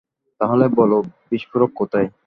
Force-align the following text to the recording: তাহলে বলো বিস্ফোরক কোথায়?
তাহলে 0.41 0.65
বলো 0.69 0.97
বিস্ফোরক 1.29 1.71
কোথায়? 1.75 2.07